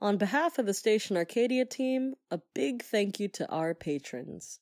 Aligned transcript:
On 0.00 0.16
behalf 0.16 0.58
of 0.58 0.66
the 0.66 0.74
Station 0.74 1.16
Arcadia 1.16 1.64
team, 1.64 2.14
a 2.30 2.40
big 2.54 2.84
thank 2.84 3.18
you 3.18 3.26
to 3.28 3.50
our 3.50 3.74
patrons 3.74 4.60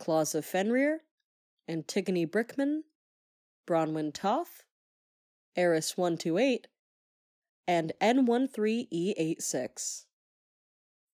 Claus 0.00 0.34
of 0.34 0.44
Fenrir, 0.44 1.04
Antigone 1.68 2.26
Brickman, 2.26 2.80
Bronwyn 3.68 4.12
Toth, 4.12 4.64
Eris128, 5.56 6.64
and 7.68 7.92
N13E86. 8.00 10.06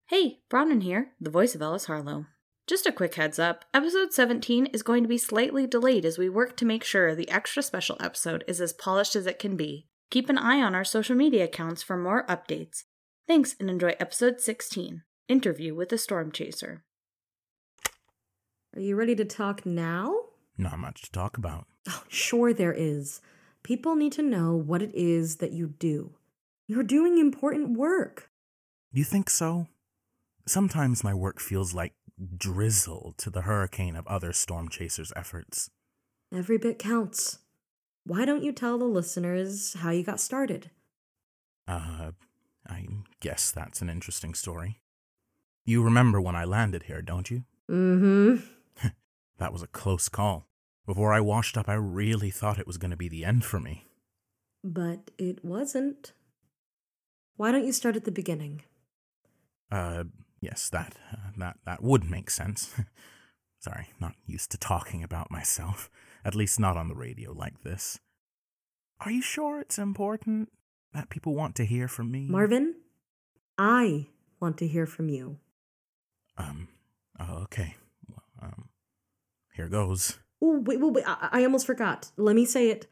Hey, 0.07 0.39
Bronwyn 0.48 0.85
here, 0.85 1.09
the 1.21 1.30
voice 1.30 1.57
of 1.57 1.62
Ellis 1.62 1.87
Harlow. 1.87 2.27
Just 2.69 2.87
a 2.87 2.93
quick 2.93 3.16
heads 3.16 3.41
up 3.41 3.64
episode 3.75 4.12
17 4.12 4.66
is 4.66 4.85
going 4.85 5.03
to 5.03 5.09
be 5.09 5.19
slightly 5.19 5.66
delayed 5.66 6.05
as 6.05 6.19
we 6.19 6.29
work 6.29 6.57
to 6.59 6.64
make 6.64 6.85
sure 6.85 7.16
the 7.16 7.29
extra 7.29 7.64
special 7.64 7.96
episode 7.98 8.45
is 8.46 8.61
as 8.61 8.73
polished 8.73 9.16
as 9.16 9.27
it 9.27 9.41
can 9.41 9.57
be. 9.57 9.89
Keep 10.11 10.29
an 10.29 10.39
eye 10.39 10.62
on 10.62 10.77
our 10.77 10.85
social 10.85 11.16
media 11.16 11.43
accounts 11.45 11.82
for 11.82 11.96
more 11.96 12.25
updates. 12.29 12.85
Thanks 13.27 13.56
and 13.59 13.70
enjoy 13.70 13.95
episode 13.98 14.43
16 14.43 15.02
Interview 15.28 15.74
with 15.74 15.91
a 15.92 15.98
Storm 15.98 16.30
Chaser. 16.30 16.84
Are 18.77 18.83
you 18.83 18.97
ready 18.97 19.14
to 19.14 19.24
talk 19.24 19.64
now? 19.64 20.14
Not 20.59 20.78
much 20.78 21.00
to 21.02 21.10
talk 21.10 21.38
about. 21.38 21.66
Oh, 21.88 22.02
sure, 22.09 22.52
there 22.52 22.74
is. 22.74 23.23
People 23.62 23.97
need 23.97 24.12
to 24.12 24.23
know 24.23 24.55
what 24.55 24.83
it 24.83 24.95
is 24.95 25.37
that 25.37 25.52
you 25.52 25.69
do. 25.69 26.12
You're 26.69 26.83
doing 26.83 27.16
important 27.16 27.78
work. 27.78 28.28
You 28.92 29.05
think 29.05 29.30
so? 29.30 29.69
Sometimes 30.47 31.02
my 31.02 31.14
work 31.14 31.41
feels 31.41 31.72
like 31.72 31.95
drizzle 32.36 33.14
to 33.16 33.30
the 33.30 33.42
hurricane 33.42 33.97
of 33.97 34.06
other 34.06 34.34
storm 34.34 34.69
chasers' 34.69 35.14
efforts. 35.16 35.70
Every 36.30 36.59
bit 36.59 36.78
counts. 36.78 37.38
Why 38.05 38.27
don't 38.27 38.45
you 38.45 38.52
tell 38.52 38.77
the 38.77 38.84
listeners 38.84 39.75
how 39.78 39.92
you 39.92 40.02
got 40.02 40.20
started? 40.20 40.70
Uh, 41.66 42.11
I 42.68 42.86
guess 43.20 43.50
that's 43.50 43.82
an 43.82 43.91
interesting 43.91 44.34
story. 44.34 44.80
You 45.64 45.82
remember 45.82 46.20
when 46.20 46.36
I 46.36 46.45
landed 46.45 46.84
here, 46.84 47.02
don't 47.02 47.30
you? 47.30 47.44
Mm 47.70 48.41
hmm. 48.80 48.89
that 49.39 49.52
was 49.52 49.62
a 49.62 49.66
close 49.66 50.08
call. 50.08 50.47
Before 50.86 51.14
I 51.14 51.20
washed 51.20 51.56
up, 51.56 51.69
I 51.69 51.74
really 51.74 52.30
thought 52.30 52.58
it 52.58 52.66
was 52.66 52.77
going 52.77 52.91
to 52.91 52.97
be 52.97 53.08
the 53.08 53.24
end 53.24 53.44
for 53.44 53.58
me. 53.58 53.84
But 54.62 55.11
it 55.19 55.44
wasn't. 55.44 56.12
Why 57.36 57.50
don't 57.50 57.64
you 57.64 57.72
start 57.72 57.97
at 57.97 58.05
the 58.05 58.12
beginning? 58.12 58.62
Uh, 59.70 60.05
yes, 60.41 60.69
that 60.70 60.94
uh, 61.12 61.30
that 61.39 61.56
that 61.64 61.83
would 61.83 62.08
make 62.11 62.30
sense. 62.30 62.74
Sorry, 63.61 63.89
not 63.98 64.14
used 64.27 64.50
to 64.50 64.58
talking 64.58 65.02
about 65.02 65.30
myself. 65.30 65.91
At 66.24 66.34
least 66.34 66.61
not 66.61 66.77
on 66.77 66.89
the 66.89 66.94
radio 66.94 67.33
like 67.33 67.62
this. 67.62 67.98
Are 69.00 69.11
you 69.11 69.20
sure 69.20 69.61
it's 69.61 69.78
important 69.78 70.50
that 70.95 71.11
people 71.11 71.34
want 71.34 71.56
to 71.56 71.67
hear 71.67 71.89
from 71.89 72.11
me? 72.11 72.27
Marvin, 72.28 72.77
I 73.59 74.06
want 74.41 74.56
to 74.59 74.67
hear 74.67 74.87
from 74.87 75.09
you. 75.09 75.39
Um, 76.39 76.69
oh, 77.20 77.42
okay. 77.42 77.75
Well, 78.09 78.23
um, 78.42 78.69
here 79.55 79.69
goes. 79.69 80.19
Oh, 80.41 80.61
wait, 80.61 80.81
wait, 80.81 80.92
wait. 80.92 81.05
I, 81.06 81.28
I 81.33 81.45
almost 81.45 81.67
forgot. 81.67 82.11
Let 82.17 82.36
me 82.36 82.45
say 82.45 82.70
it. 82.70 82.86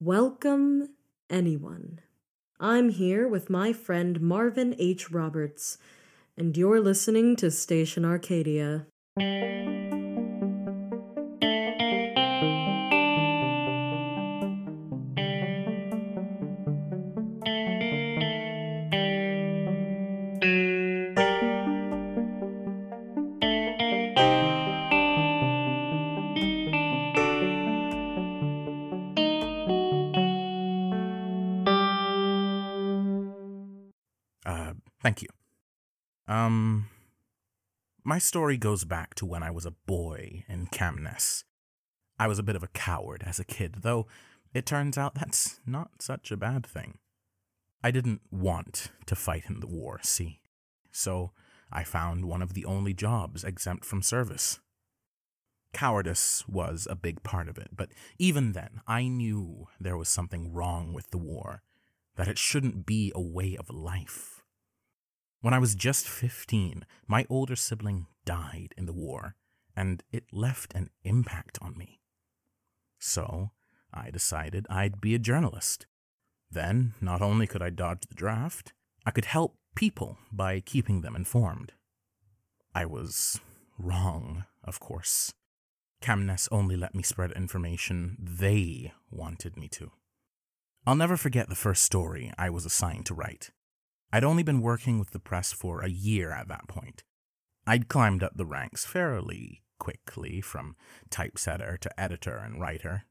Welcome, 0.00 0.90
anyone. 1.28 2.00
I'm 2.58 2.90
here 2.90 3.26
with 3.28 3.50
my 3.50 3.72
friend 3.72 4.20
Marvin 4.20 4.74
H. 4.78 5.10
Roberts, 5.10 5.78
and 6.36 6.56
you're 6.56 6.80
listening 6.80 7.36
to 7.36 7.50
Station 7.50 8.04
Arcadia. 8.04 8.86
My 38.12 38.18
story 38.18 38.58
goes 38.58 38.84
back 38.84 39.14
to 39.14 39.24
when 39.24 39.42
I 39.42 39.50
was 39.50 39.64
a 39.64 39.70
boy 39.86 40.44
in 40.46 40.66
Camness. 40.66 41.44
I 42.18 42.26
was 42.26 42.38
a 42.38 42.42
bit 42.42 42.56
of 42.56 42.62
a 42.62 42.68
coward 42.68 43.24
as 43.26 43.40
a 43.40 43.44
kid, 43.58 43.76
though 43.80 44.06
it 44.52 44.66
turns 44.66 44.98
out 44.98 45.14
that's 45.14 45.60
not 45.66 46.02
such 46.02 46.30
a 46.30 46.36
bad 46.36 46.66
thing. 46.66 46.98
I 47.82 47.90
didn't 47.90 48.20
want 48.30 48.90
to 49.06 49.16
fight 49.16 49.44
in 49.48 49.60
the 49.60 49.66
war, 49.66 49.98
see? 50.02 50.40
So 50.90 51.30
I 51.72 51.84
found 51.84 52.26
one 52.26 52.42
of 52.42 52.52
the 52.52 52.66
only 52.66 52.92
jobs 52.92 53.44
exempt 53.44 53.86
from 53.86 54.02
service. 54.02 54.60
Cowardice 55.72 56.46
was 56.46 56.86
a 56.90 56.94
big 56.94 57.22
part 57.22 57.48
of 57.48 57.56
it, 57.56 57.68
but 57.74 57.92
even 58.18 58.52
then, 58.52 58.82
I 58.86 59.08
knew 59.08 59.68
there 59.80 59.96
was 59.96 60.10
something 60.10 60.52
wrong 60.52 60.92
with 60.92 61.12
the 61.12 61.16
war, 61.32 61.62
that 62.16 62.28
it 62.28 62.36
shouldn't 62.36 62.84
be 62.84 63.10
a 63.14 63.22
way 63.22 63.56
of 63.58 63.70
life. 63.70 64.41
When 65.42 65.52
I 65.52 65.58
was 65.58 65.74
just 65.74 66.08
15, 66.08 66.86
my 67.08 67.26
older 67.28 67.56
sibling 67.56 68.06
died 68.24 68.74
in 68.78 68.86
the 68.86 68.92
war, 68.92 69.34
and 69.76 70.04
it 70.12 70.32
left 70.32 70.72
an 70.72 70.88
impact 71.02 71.58
on 71.60 71.76
me. 71.76 71.98
So, 73.00 73.50
I 73.92 74.12
decided 74.12 74.66
I'd 74.70 75.00
be 75.00 75.16
a 75.16 75.18
journalist. 75.18 75.86
Then, 76.48 76.94
not 77.00 77.20
only 77.20 77.48
could 77.48 77.60
I 77.60 77.70
dodge 77.70 78.02
the 78.08 78.14
draft, 78.14 78.72
I 79.04 79.10
could 79.10 79.24
help 79.24 79.56
people 79.74 80.16
by 80.30 80.60
keeping 80.60 81.00
them 81.00 81.16
informed. 81.16 81.72
I 82.72 82.86
was 82.86 83.40
wrong, 83.76 84.44
of 84.62 84.78
course. 84.78 85.34
Camness 86.00 86.48
only 86.52 86.76
let 86.76 86.94
me 86.94 87.02
spread 87.02 87.32
information 87.32 88.16
they 88.20 88.92
wanted 89.10 89.56
me 89.56 89.66
to. 89.70 89.90
I'll 90.86 90.94
never 90.94 91.16
forget 91.16 91.48
the 91.48 91.56
first 91.56 91.82
story 91.82 92.32
I 92.38 92.48
was 92.48 92.64
assigned 92.64 93.06
to 93.06 93.14
write. 93.14 93.50
I'd 94.12 94.24
only 94.24 94.42
been 94.42 94.60
working 94.60 94.98
with 94.98 95.10
the 95.10 95.18
press 95.18 95.52
for 95.52 95.80
a 95.80 95.88
year 95.88 96.32
at 96.32 96.48
that 96.48 96.68
point. 96.68 97.02
I'd 97.66 97.88
climbed 97.88 98.22
up 98.22 98.36
the 98.36 98.44
ranks 98.44 98.84
fairly 98.84 99.62
quickly 99.78 100.40
from 100.40 100.76
typesetter 101.10 101.76
to 101.78 102.00
editor 102.00 102.36
and 102.36 102.60
writer. 102.60 103.04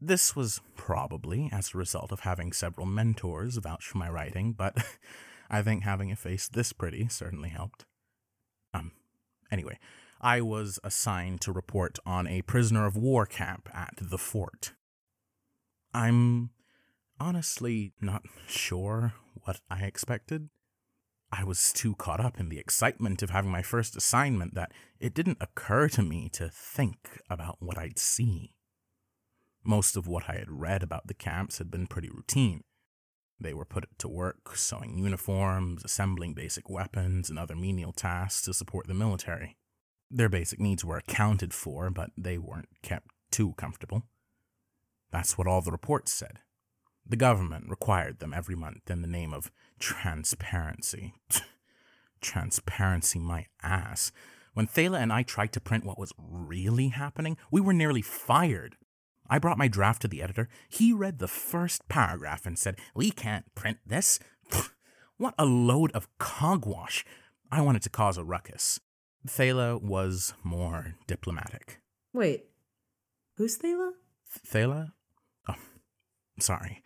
This 0.00 0.36
was 0.36 0.60
probably 0.76 1.48
as 1.50 1.74
a 1.74 1.78
result 1.78 2.12
of 2.12 2.20
having 2.20 2.52
several 2.52 2.86
mentors 2.86 3.56
vouch 3.56 3.86
for 3.86 3.98
my 3.98 4.10
writing, 4.10 4.52
but 4.52 4.76
I 5.50 5.62
think 5.62 5.82
having 5.82 6.12
a 6.12 6.16
face 6.16 6.48
this 6.48 6.72
pretty 6.72 7.08
certainly 7.08 7.48
helped. 7.48 7.86
Um, 8.74 8.92
anyway, 9.50 9.78
I 10.20 10.40
was 10.40 10.78
assigned 10.84 11.40
to 11.42 11.52
report 11.52 11.98
on 12.04 12.26
a 12.26 12.42
prisoner 12.42 12.86
of 12.86 12.96
war 12.96 13.26
camp 13.26 13.68
at 13.72 13.94
the 14.00 14.18
fort. 14.18 14.72
I'm 15.94 16.50
honestly 17.20 17.92
not 18.00 18.22
sure 18.46 19.14
what 19.42 19.60
I 19.70 19.84
expected. 19.84 20.48
I 21.32 21.44
was 21.44 21.72
too 21.72 21.94
caught 21.96 22.20
up 22.20 22.38
in 22.38 22.48
the 22.48 22.58
excitement 22.58 23.22
of 23.22 23.30
having 23.30 23.50
my 23.50 23.62
first 23.62 23.96
assignment 23.96 24.54
that 24.54 24.72
it 25.00 25.14
didn't 25.14 25.38
occur 25.40 25.88
to 25.88 26.02
me 26.02 26.28
to 26.30 26.48
think 26.48 27.20
about 27.28 27.56
what 27.60 27.78
I'd 27.78 27.98
see. 27.98 28.52
Most 29.64 29.96
of 29.96 30.06
what 30.06 30.30
I 30.30 30.36
had 30.36 30.50
read 30.50 30.82
about 30.82 31.08
the 31.08 31.14
camps 31.14 31.58
had 31.58 31.70
been 31.70 31.88
pretty 31.88 32.08
routine. 32.08 32.62
They 33.38 33.52
were 33.52 33.64
put 33.64 33.86
to 33.98 34.08
work 34.08 34.56
sewing 34.56 34.96
uniforms, 34.96 35.84
assembling 35.84 36.34
basic 36.34 36.70
weapons, 36.70 37.28
and 37.28 37.38
other 37.38 37.56
menial 37.56 37.92
tasks 37.92 38.42
to 38.42 38.54
support 38.54 38.86
the 38.86 38.94
military. 38.94 39.56
Their 40.10 40.28
basic 40.28 40.60
needs 40.60 40.84
were 40.84 40.98
accounted 40.98 41.52
for, 41.52 41.90
but 41.90 42.10
they 42.16 42.38
weren't 42.38 42.68
kept 42.82 43.08
too 43.30 43.54
comfortable. 43.58 44.04
That's 45.10 45.36
what 45.36 45.46
all 45.46 45.60
the 45.60 45.72
reports 45.72 46.12
said. 46.12 46.38
The 47.08 47.16
government 47.16 47.68
required 47.68 48.18
them 48.18 48.34
every 48.34 48.56
month 48.56 48.90
in 48.90 49.02
the 49.02 49.08
name 49.08 49.32
of 49.32 49.50
transparency. 49.78 51.14
transparency, 52.20 53.18
my 53.18 53.46
ass. 53.62 54.10
When 54.54 54.66
Thala 54.66 54.98
and 54.98 55.12
I 55.12 55.22
tried 55.22 55.52
to 55.52 55.60
print 55.60 55.84
what 55.84 55.98
was 55.98 56.12
really 56.18 56.88
happening, 56.88 57.36
we 57.50 57.60
were 57.60 57.72
nearly 57.72 58.02
fired. 58.02 58.76
I 59.28 59.38
brought 59.38 59.58
my 59.58 59.68
draft 59.68 60.02
to 60.02 60.08
the 60.08 60.22
editor. 60.22 60.48
He 60.68 60.92
read 60.92 61.18
the 61.18 61.28
first 61.28 61.88
paragraph 61.88 62.46
and 62.46 62.58
said, 62.58 62.76
We 62.94 63.10
can't 63.10 63.54
print 63.54 63.78
this. 63.84 64.18
what 65.16 65.34
a 65.38 65.44
load 65.44 65.92
of 65.92 66.08
cogwash. 66.18 67.04
I 67.50 67.60
wanted 67.60 67.82
to 67.82 67.90
cause 67.90 68.18
a 68.18 68.24
ruckus. 68.24 68.80
Thala 69.26 69.80
was 69.80 70.34
more 70.42 70.94
diplomatic. 71.06 71.80
Wait, 72.12 72.46
who's 73.36 73.58
Thala? 73.58 73.92
Thala? 74.46 74.92
Oh, 75.48 75.54
sorry. 76.38 76.82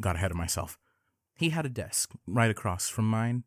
Got 0.00 0.16
ahead 0.16 0.30
of 0.30 0.36
myself. 0.36 0.78
He 1.36 1.50
had 1.50 1.66
a 1.66 1.70
desk 1.70 2.12
right 2.26 2.50
across 2.50 2.88
from 2.88 3.08
mine. 3.08 3.44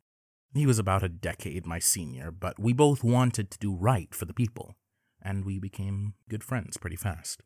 He 0.53 0.65
was 0.65 0.79
about 0.79 1.03
a 1.03 1.09
decade 1.09 1.65
my 1.65 1.79
senior, 1.79 2.31
but 2.31 2.59
we 2.59 2.73
both 2.73 3.03
wanted 3.03 3.51
to 3.51 3.59
do 3.59 3.73
right 3.73 4.13
for 4.13 4.25
the 4.25 4.33
people, 4.33 4.75
and 5.21 5.45
we 5.45 5.59
became 5.59 6.13
good 6.29 6.43
friends 6.43 6.77
pretty 6.77 6.95
fast. 6.95 7.43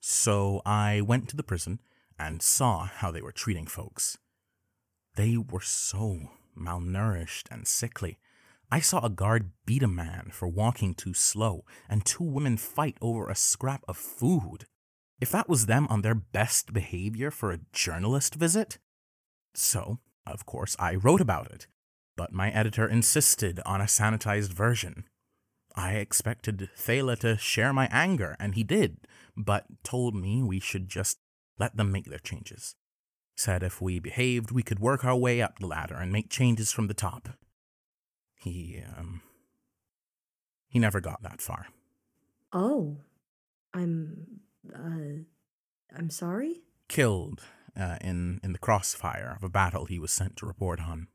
So 0.00 0.60
I 0.66 1.00
went 1.00 1.28
to 1.30 1.36
the 1.36 1.42
prison 1.42 1.80
and 2.18 2.42
saw 2.42 2.86
how 2.86 3.10
they 3.10 3.22
were 3.22 3.32
treating 3.32 3.66
folks. 3.66 4.18
They 5.16 5.36
were 5.36 5.60
so 5.60 6.30
malnourished 6.58 7.44
and 7.50 7.66
sickly. 7.66 8.18
I 8.70 8.80
saw 8.80 9.04
a 9.04 9.10
guard 9.10 9.50
beat 9.66 9.82
a 9.82 9.88
man 9.88 10.30
for 10.32 10.48
walking 10.48 10.94
too 10.94 11.14
slow, 11.14 11.64
and 11.88 12.04
two 12.04 12.24
women 12.24 12.56
fight 12.56 12.96
over 13.00 13.28
a 13.28 13.34
scrap 13.34 13.84
of 13.86 13.96
food. 13.96 14.66
If 15.20 15.30
that 15.30 15.48
was 15.48 15.66
them 15.66 15.86
on 15.88 16.02
their 16.02 16.14
best 16.14 16.72
behavior 16.72 17.30
for 17.30 17.50
a 17.52 17.60
journalist 17.72 18.34
visit? 18.34 18.78
So, 19.54 19.98
of 20.26 20.44
course, 20.46 20.76
I 20.78 20.96
wrote 20.96 21.20
about 21.20 21.50
it, 21.50 21.66
but 22.16 22.32
my 22.32 22.50
editor 22.50 22.86
insisted 22.88 23.60
on 23.64 23.80
a 23.80 23.84
sanitized 23.84 24.52
version. 24.52 25.04
I 25.76 25.94
expected 25.94 26.68
Thala 26.76 27.18
to 27.18 27.36
share 27.36 27.72
my 27.72 27.88
anger, 27.90 28.36
and 28.38 28.54
he 28.54 28.62
did, 28.62 28.98
but 29.36 29.66
told 29.82 30.14
me 30.14 30.42
we 30.42 30.60
should 30.60 30.88
just 30.88 31.18
let 31.58 31.76
them 31.76 31.90
make 31.90 32.06
their 32.06 32.18
changes. 32.18 32.74
Said 33.36 33.62
if 33.62 33.80
we 33.80 33.98
behaved, 33.98 34.52
we 34.52 34.62
could 34.62 34.78
work 34.78 35.04
our 35.04 35.16
way 35.16 35.42
up 35.42 35.58
the 35.58 35.66
ladder 35.66 35.96
and 35.96 36.12
make 36.12 36.30
changes 36.30 36.70
from 36.70 36.86
the 36.86 36.94
top. 36.94 37.28
He, 38.36 38.82
um. 38.96 39.22
He 40.68 40.78
never 40.78 41.00
got 41.00 41.22
that 41.22 41.40
far. 41.40 41.66
Oh, 42.52 42.98
I'm. 43.72 44.40
Uh, 44.72 45.24
I'm 45.96 46.10
sorry? 46.10 46.62
Killed 46.88 47.42
uh, 47.78 47.96
in, 48.00 48.40
in 48.42 48.52
the 48.52 48.58
crossfire 48.58 49.34
of 49.36 49.42
a 49.42 49.48
battle 49.48 49.86
he 49.86 49.98
was 49.98 50.12
sent 50.12 50.36
to 50.36 50.46
report 50.46 50.80
on. 50.80 51.08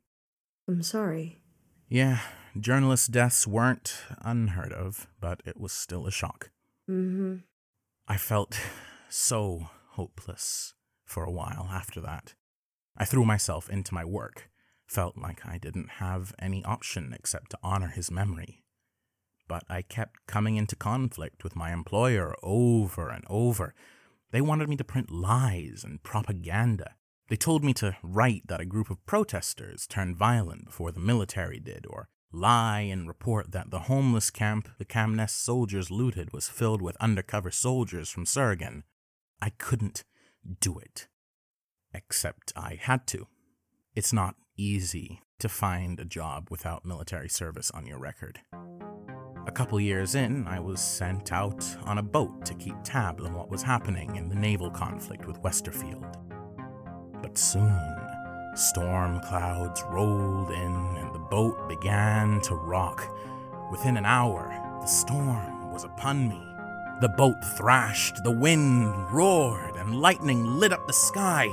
I'm 0.68 0.84
sorry. 0.84 1.42
Yeah, 1.88 2.20
journalist 2.60 3.12
deaths 3.12 3.48
weren't 3.48 3.96
unheard 4.22 4.72
of, 4.72 5.08
but 5.20 5.42
it 5.46 5.60
was 5.60 5.72
still 5.72 6.06
a 6.06 6.12
shock. 6.12 6.52
Hmm. 6.88 7.38
I 8.08 8.18
felt 8.18 8.60
so 9.10 9.70
hopeless 9.92 10.74
for 11.06 11.24
a 11.24 11.32
while 11.32 11.70
after 11.72 12.00
that. 12.02 12.36
I 12.98 13.06
threw 13.06 13.26
myself 13.26 13.70
into 13.70 13.94
my 13.94 14.06
work, 14.06 14.50
felt 14.88 15.18
like 15.18 15.46
I 15.46 15.58
didn't 15.58 15.90
have 15.98 16.34
any 16.40 16.64
option 16.66 17.14
except 17.14 17.52
to 17.52 17.60
honor 17.64 17.88
his 17.88 18.12
memory. 18.12 18.64
But 19.50 19.64
I 19.68 19.82
kept 19.82 20.28
coming 20.28 20.56
into 20.56 20.78
conflict 20.78 21.44
with 21.44 21.58
my 21.58 21.74
employer 21.74 22.36
over 22.42 23.10
and 23.10 23.26
over. 23.30 23.74
They 24.32 24.42
wanted 24.42 24.70
me 24.70 24.78
to 24.78 24.84
print 24.84 25.12
lies 25.12 25.84
and 25.84 26.02
propaganda. 26.04 26.96
They 27.30 27.36
told 27.36 27.64
me 27.64 27.74
to 27.76 27.98
write 28.04 28.44
that 28.48 28.62
a 28.62 28.66
group 28.66 28.90
of 28.90 29.06
protesters 29.06 29.88
turned 29.88 30.16
violent 30.16 30.66
before 30.66 30.92
the 30.92 31.00
military 31.00 31.60
did, 31.60 31.86
or 31.90 32.10
lie 32.32 32.82
and 32.82 33.08
report 33.08 33.52
that 33.52 33.72
the 33.72 33.82
homeless 33.82 34.30
camp 34.30 34.70
the 34.78 34.86
Kamnes 34.86 35.32
soldiers 35.32 35.90
looted 35.90 36.32
was 36.32 36.48
filled 36.48 36.82
with 36.82 36.96
undercover 36.98 37.52
soldiers 37.52 38.10
from 38.10 38.26
Surgan. 38.26 38.84
I 39.42 39.50
couldn't 39.50 40.04
do 40.60 40.78
it. 40.78 41.08
Except 41.92 42.54
I 42.56 42.78
had 42.80 43.08
to. 43.08 43.28
It's 43.96 44.14
not 44.14 44.36
easy 44.58 45.22
to 45.40 45.50
find 45.50 46.00
a 46.00 46.06
job 46.06 46.50
without 46.52 46.86
military 46.86 47.30
service 47.30 47.72
on 47.72 47.88
your 47.88 47.98
record. 47.98 48.42
A 49.50 49.52
couple 49.52 49.80
years 49.80 50.14
in, 50.14 50.46
I 50.48 50.60
was 50.60 50.80
sent 50.80 51.32
out 51.32 51.66
on 51.86 51.98
a 51.98 52.04
boat 52.04 52.46
to 52.46 52.54
keep 52.54 52.76
tabs 52.84 53.26
on 53.26 53.34
what 53.34 53.50
was 53.50 53.64
happening 53.64 54.16
in 54.16 54.30
the 54.30 54.36
naval 54.36 54.70
conflict 54.70 55.26
with 55.26 55.42
Westerfield. 55.42 56.06
But 57.20 57.36
soon, 57.36 57.98
storm 58.54 59.20
clouds 59.22 59.84
rolled 59.90 60.52
in 60.52 60.76
and 60.98 61.16
the 61.16 61.26
boat 61.32 61.68
began 61.68 62.42
to 62.42 62.54
rock. 62.54 63.12
Within 63.72 63.98
an 63.98 64.06
hour, 64.06 64.50
the 64.82 64.86
storm 64.86 65.72
was 65.72 65.84
upon 65.84 66.30
me. 66.30 66.40
The 67.02 67.10
boat 67.10 67.44
thrashed, 67.58 68.24
the 68.24 68.30
wind 68.30 69.12
roared, 69.12 69.78
and 69.78 70.00
lightning 70.00 70.60
lit 70.60 70.74
up 70.74 70.86
the 70.86 70.94
sky. 70.94 71.52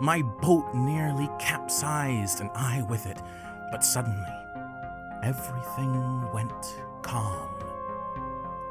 My 0.00 0.20
boat 0.42 0.74
nearly 0.74 1.30
capsized, 1.38 2.40
and 2.40 2.50
I 2.56 2.82
with 2.82 3.06
it. 3.06 3.22
But 3.70 3.84
suddenly, 3.84 4.34
everything 5.22 6.32
went 6.32 6.82
calm. 7.06 7.48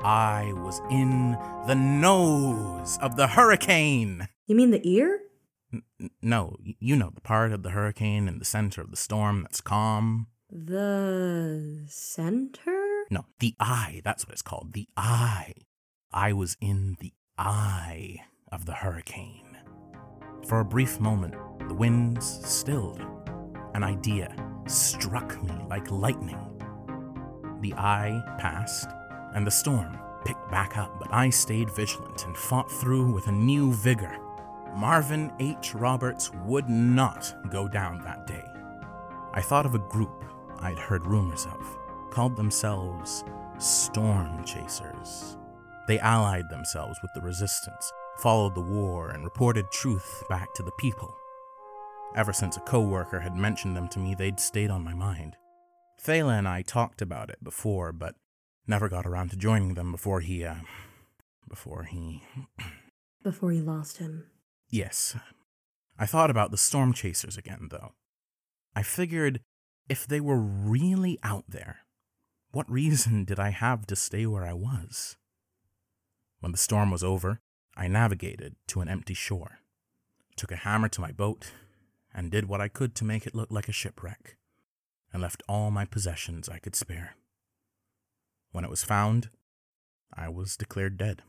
I 0.04 0.54
was 0.58 0.82
in 0.92 1.32
the 1.68 1.74
nose 1.76 3.00
of 3.02 3.16
the 3.16 3.28
hurricane. 3.28 4.28
You 4.46 4.56
mean 4.56 4.72
the 4.72 4.88
ear? 4.88 5.22
N- 5.74 6.12
no, 6.22 6.58
you 6.80 6.96
know 6.96 7.12
the 7.16 7.22
part 7.22 7.52
of 7.52 7.64
the 7.64 7.72
hurricane 7.72 8.28
in 8.28 8.38
the 8.38 8.46
center 8.46 8.82
of 8.82 8.92
the 8.92 8.98
storm 8.98 9.42
that's 9.44 9.62
calm. 9.62 10.28
The 10.52 11.86
center? 11.88 13.06
No, 13.10 13.26
the 13.40 13.56
eye. 13.60 14.02
That's 14.04 14.28
what 14.28 14.34
it's 14.34 14.42
called. 14.42 14.74
The 14.74 14.88
eye. 14.96 15.54
I 16.12 16.34
was 16.34 16.56
in 16.62 16.98
the 17.00 17.14
eye 17.38 18.18
of 18.52 18.66
the 18.66 18.74
hurricane. 18.74 19.58
For 20.48 20.60
a 20.60 20.66
brief 20.66 21.00
moment, 21.00 21.34
the 21.68 21.74
winds 21.74 22.26
stilled. 22.48 23.02
An 23.74 23.84
idea 23.84 24.36
struck 24.68 25.42
me 25.44 25.54
like 25.68 25.90
lightning. 25.90 26.55
The 27.66 27.74
eye 27.78 28.24
passed, 28.38 28.92
and 29.34 29.48
the 29.48 29.50
storm 29.50 29.98
picked 30.24 30.52
back 30.52 30.78
up, 30.78 31.00
but 31.00 31.12
I 31.12 31.32
stayed 31.32 31.72
vigilant 31.72 32.24
and 32.28 32.38
fought 32.38 32.72
through 32.72 33.12
with 33.12 33.26
a 33.26 33.32
new 33.32 33.74
vigor. 33.74 34.20
Marvin 34.76 35.34
H. 35.40 35.74
Roberts 35.74 36.32
would 36.46 36.70
not 36.70 37.36
go 37.50 37.68
down 37.68 38.04
that 38.04 38.28
day. 38.28 38.46
I 39.34 39.42
thought 39.42 39.66
of 39.66 39.74
a 39.74 39.80
group 39.80 40.26
I'd 40.60 40.78
heard 40.78 41.08
rumors 41.08 41.48
of, 41.48 41.78
called 42.12 42.36
themselves 42.36 43.24
Storm 43.58 44.46
Chasers. 44.46 45.36
They 45.88 45.98
allied 45.98 46.52
themselves 46.52 47.00
with 47.02 47.14
the 47.16 47.22
resistance, 47.22 47.92
followed 48.20 48.54
the 48.54 48.62
war, 48.62 49.10
and 49.10 49.24
reported 49.24 49.72
truth 49.72 50.24
back 50.30 50.54
to 50.54 50.62
the 50.62 50.78
people. 50.78 51.16
Ever 52.16 52.32
since 52.32 52.58
a 52.58 52.62
coworker 52.62 53.22
had 53.22 53.36
mentioned 53.36 53.76
them 53.76 53.88
to 53.88 53.98
me, 53.98 54.14
they'd 54.14 54.40
stayed 54.40 54.70
on 54.70 54.84
my 54.84 54.94
mind. 54.94 55.36
Thala 56.02 56.38
and 56.38 56.48
I 56.48 56.62
talked 56.62 57.02
about 57.02 57.30
it 57.30 57.44
before, 57.44 57.92
but 57.92 58.16
never 58.68 58.90
got 58.90 59.06
around 59.06 59.30
to 59.30 59.36
joining 59.36 59.74
them 59.74 59.92
before 59.92 60.22
he, 60.22 60.44
uh, 60.44 60.56
before 61.48 61.84
he. 61.84 62.24
Before 63.24 63.52
you 63.52 63.64
lost 63.64 63.98
him. 63.98 64.28
Yes. 64.70 65.16
I 65.98 66.06
thought 66.06 66.30
about 66.30 66.52
the 66.52 66.58
storm 66.58 66.94
chasers 66.94 67.38
again, 67.38 67.70
though. 67.72 67.94
I 68.76 68.84
figured 68.84 69.40
if 69.90 70.06
they 70.06 70.20
were 70.20 70.40
really 70.40 71.18
out 71.24 71.46
there, 71.48 71.80
what 72.52 72.70
reason 72.70 73.26
did 73.26 73.40
I 73.40 73.50
have 73.50 73.88
to 73.88 73.96
stay 73.96 74.28
where 74.28 74.46
I 74.46 74.54
was? 74.54 75.18
When 76.40 76.52
the 76.52 76.58
storm 76.60 76.92
was 76.92 77.04
over, 77.04 77.40
I 77.76 77.88
navigated 77.88 78.56
to 78.68 78.82
an 78.82 78.88
empty 78.88 79.14
shore, 79.14 79.60
took 80.36 80.52
a 80.52 80.58
hammer 80.58 80.90
to 80.90 81.02
my 81.02 81.12
boat, 81.12 81.52
and 82.14 82.32
did 82.32 82.48
what 82.48 82.62
I 82.62 82.68
could 82.68 82.96
to 82.96 83.06
make 83.06 83.26
it 83.26 83.36
look 83.36 83.50
like 83.50 83.68
a 83.68 83.74
shipwreck, 83.74 84.38
and 85.16 85.22
left 85.22 85.42
all 85.48 85.72
my 85.72 85.86
possessions 85.86 86.50
I 86.50 86.60
could 86.60 86.76
spare. 86.76 87.16
When 88.52 88.66
it 88.66 88.70
was 88.70 88.84
found, 88.84 89.30
I 90.14 90.28
was 90.28 90.58
declared 90.58 90.98
dead. 90.98 91.22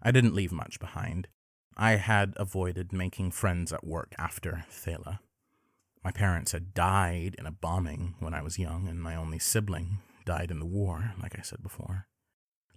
I 0.00 0.12
didn't 0.12 0.36
leave 0.36 0.52
much 0.52 0.78
behind. 0.78 1.26
I 1.76 1.96
had 1.96 2.34
avoided 2.36 2.92
making 2.92 3.32
friends 3.32 3.72
at 3.72 3.84
work 3.84 4.14
after 4.16 4.64
Thala. 4.70 5.18
My 6.04 6.12
parents 6.12 6.52
had 6.52 6.72
died 6.72 7.34
in 7.36 7.46
a 7.46 7.50
bombing 7.50 8.14
when 8.20 8.32
I 8.32 8.42
was 8.42 8.60
young, 8.60 8.86
and 8.86 9.02
my 9.02 9.16
only 9.16 9.40
sibling 9.40 9.98
died 10.24 10.52
in 10.52 10.60
the 10.60 10.66
war, 10.66 11.14
like 11.20 11.36
I 11.36 11.42
said 11.42 11.64
before, 11.64 12.06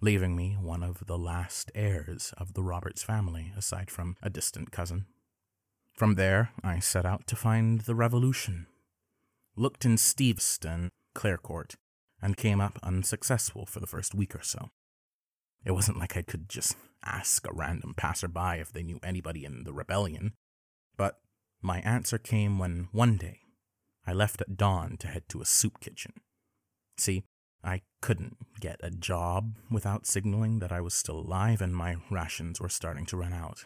leaving 0.00 0.34
me 0.34 0.56
one 0.60 0.82
of 0.82 1.06
the 1.06 1.16
last 1.16 1.70
heirs 1.76 2.34
of 2.38 2.54
the 2.54 2.64
Roberts 2.64 3.04
family, 3.04 3.52
aside 3.56 3.88
from 3.88 4.16
a 4.20 4.28
distant 4.28 4.72
cousin. 4.72 5.06
From 5.94 6.16
there, 6.16 6.50
I 6.64 6.80
set 6.80 7.06
out 7.06 7.28
to 7.28 7.36
find 7.36 7.82
the 7.82 7.94
revolution. 7.94 8.66
Looked 9.56 9.84
in 9.84 9.96
Steveston, 9.96 10.88
Clarecourt, 11.14 11.74
and 12.20 12.36
came 12.36 12.60
up 12.60 12.78
unsuccessful 12.82 13.66
for 13.66 13.80
the 13.80 13.86
first 13.86 14.14
week 14.14 14.34
or 14.34 14.42
so. 14.42 14.70
It 15.64 15.72
wasn't 15.72 15.98
like 15.98 16.16
I 16.16 16.22
could 16.22 16.48
just 16.48 16.76
ask 17.04 17.46
a 17.46 17.52
random 17.52 17.94
passerby 17.96 18.60
if 18.60 18.72
they 18.72 18.82
knew 18.82 18.98
anybody 19.02 19.44
in 19.44 19.64
the 19.64 19.72
rebellion, 19.72 20.32
but 20.96 21.20
my 21.60 21.80
answer 21.80 22.18
came 22.18 22.58
when 22.58 22.88
one 22.92 23.16
day 23.16 23.40
I 24.06 24.12
left 24.12 24.40
at 24.40 24.56
dawn 24.56 24.96
to 24.98 25.08
head 25.08 25.28
to 25.28 25.40
a 25.40 25.46
soup 25.46 25.80
kitchen. 25.80 26.14
See, 26.96 27.24
I 27.62 27.82
couldn't 28.00 28.36
get 28.58 28.80
a 28.82 28.90
job 28.90 29.56
without 29.70 30.06
signaling 30.06 30.58
that 30.58 30.72
I 30.72 30.80
was 30.80 30.94
still 30.94 31.18
alive 31.18 31.60
and 31.60 31.74
my 31.74 31.96
rations 32.10 32.60
were 32.60 32.68
starting 32.68 33.06
to 33.06 33.16
run 33.16 33.32
out. 33.32 33.64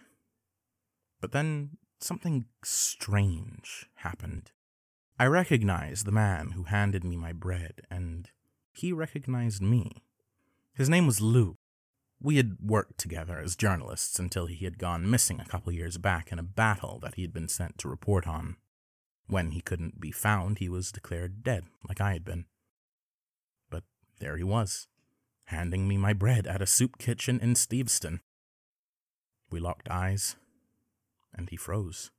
But 1.20 1.32
then 1.32 1.78
something 2.00 2.46
strange 2.62 3.86
happened. 3.96 4.50
I 5.18 5.24
recognized 5.26 6.04
the 6.04 6.12
man 6.12 6.50
who 6.50 6.64
handed 6.64 7.02
me 7.02 7.16
my 7.16 7.32
bread, 7.32 7.80
and 7.90 8.28
he 8.72 8.92
recognized 8.92 9.62
me. 9.62 10.02
His 10.74 10.90
name 10.90 11.06
was 11.06 11.22
Lou. 11.22 11.56
We 12.20 12.36
had 12.36 12.58
worked 12.60 12.98
together 12.98 13.38
as 13.38 13.56
journalists 13.56 14.18
until 14.18 14.44
he 14.44 14.64
had 14.64 14.78
gone 14.78 15.10
missing 15.10 15.40
a 15.40 15.46
couple 15.46 15.72
years 15.72 15.96
back 15.96 16.32
in 16.32 16.38
a 16.38 16.42
battle 16.42 16.98
that 17.00 17.14
he 17.14 17.22
had 17.22 17.32
been 17.32 17.48
sent 17.48 17.78
to 17.78 17.88
report 17.88 18.26
on. 18.26 18.56
When 19.26 19.52
he 19.52 19.62
couldn't 19.62 20.00
be 20.00 20.12
found, 20.12 20.58
he 20.58 20.68
was 20.68 20.92
declared 20.92 21.42
dead, 21.42 21.64
like 21.88 22.00
I 22.00 22.12
had 22.12 22.24
been. 22.24 22.44
But 23.70 23.84
there 24.20 24.36
he 24.36 24.44
was, 24.44 24.86
handing 25.44 25.88
me 25.88 25.96
my 25.96 26.12
bread 26.12 26.46
at 26.46 26.60
a 26.62 26.66
soup 26.66 26.98
kitchen 26.98 27.40
in 27.40 27.54
Steveston. 27.54 28.20
We 29.50 29.60
locked 29.60 29.88
eyes, 29.90 30.36
and 31.34 31.48
he 31.48 31.56
froze. 31.56 32.10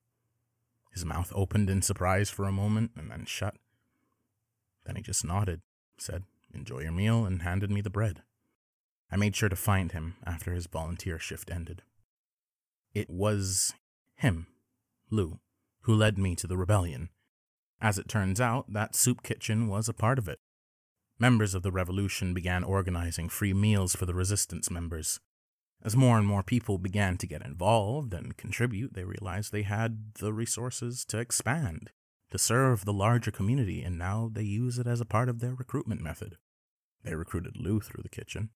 His 0.98 1.06
mouth 1.06 1.32
opened 1.36 1.70
in 1.70 1.84
surprise 1.84 2.32
for 2.32 2.46
a 2.46 2.51
moment 2.51 2.89
and 2.98 3.12
then 3.12 3.25
shut. 3.25 3.56
Then 4.84 4.96
he 4.96 5.04
just 5.04 5.24
nodded, 5.24 5.62
said, 6.00 6.24
Enjoy 6.56 6.80
your 6.80 6.92
meal, 6.92 7.24
and 7.24 7.44
handed 7.44 7.70
me 7.70 7.82
the 7.82 7.92
bread. 7.92 8.24
I 9.12 9.16
made 9.16 9.36
sure 9.36 9.48
to 9.48 9.56
find 9.56 9.92
him 9.92 10.16
after 10.25 10.54
his 10.54 10.66
volunteer 10.66 11.20
shift 11.20 11.51
ended. 11.51 11.84
It 12.96 13.12
was 13.12 13.75
him, 14.16 14.48
Lou, 15.12 15.39
who 15.82 15.94
led 15.94 16.18
me 16.18 16.36
to 16.36 16.48
the 16.48 16.58
rebellion. 16.58 17.10
As 17.80 18.00
it 18.00 18.08
turns 18.08 18.42
out, 18.42 18.74
that 18.74 18.96
soup 18.96 19.22
kitchen 19.22 19.68
was 19.68 19.88
a 19.88 19.94
part 19.94 20.18
of 20.18 20.27
it. 20.27 20.39
Members 21.20 21.54
of 21.54 21.62
the 21.62 21.72
revolution 21.72 22.34
began 22.34 22.63
organizing 22.63 23.30
free 23.30 23.54
meals 23.54 23.96
for 23.96 24.08
the 24.08 24.16
resistance 24.16 24.72
members. 24.72 25.20
As 25.84 25.96
more 25.96 26.17
and 26.17 26.27
more 26.27 26.43
people 26.43 26.77
began 26.77 27.17
to 27.17 27.27
get 27.27 27.46
involved 27.46 28.13
and 28.13 28.36
contribute, 28.36 28.93
they 28.93 29.03
realized 29.03 29.51
they 29.51 29.63
had 29.63 30.15
the 30.15 30.34
resources 30.34 31.05
to 31.05 31.19
expand, 31.19 31.91
to 32.31 32.38
serve 32.38 32.84
the 32.84 32.93
larger 32.93 33.31
community, 33.31 33.84
and 33.84 33.98
now 33.98 34.29
they 34.31 34.43
use 34.43 34.79
it 34.79 34.88
as 34.88 35.00
a 35.00 35.05
part 35.05 35.29
of 35.29 35.39
their 35.39 35.53
recruitment 35.53 36.01
method. 36.01 36.38
They 37.03 37.15
recruited 37.15 37.57
Lou 37.57 37.79
through 37.79 38.03
the 38.03 38.10
kitchen. 38.10 38.50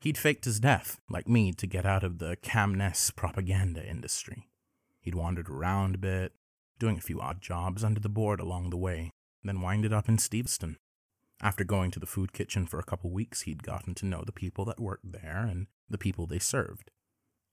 He'd 0.00 0.18
faked 0.18 0.46
his 0.46 0.60
death, 0.60 0.98
like 1.10 1.28
me, 1.28 1.52
to 1.52 1.66
get 1.66 1.84
out 1.84 2.02
of 2.02 2.18
the 2.18 2.36
Camness 2.42 3.14
propaganda 3.14 3.86
industry. 3.86 4.48
He'd 5.02 5.14
wandered 5.14 5.50
around 5.50 5.94
a 5.94 5.98
bit, 5.98 6.32
doing 6.78 6.96
a 6.96 7.02
few 7.02 7.20
odd 7.20 7.42
jobs 7.42 7.84
under 7.84 8.00
the 8.00 8.08
board 8.08 8.40
along 8.40 8.70
the 8.70 8.78
way, 8.78 9.10
then 9.44 9.60
winded 9.60 9.92
up 9.92 10.08
in 10.08 10.16
Steveston. 10.16 10.76
After 11.42 11.64
going 11.64 11.90
to 11.92 12.00
the 12.00 12.06
food 12.06 12.32
kitchen 12.32 12.66
for 12.66 12.78
a 12.78 12.84
couple 12.84 13.10
weeks, 13.10 13.42
he'd 13.42 13.62
gotten 13.62 13.94
to 13.94 14.06
know 14.06 14.22
the 14.24 14.32
people 14.32 14.66
that 14.66 14.78
worked 14.78 15.10
there 15.12 15.46
and 15.50 15.68
the 15.88 15.98
people 15.98 16.26
they 16.26 16.38
served. 16.38 16.90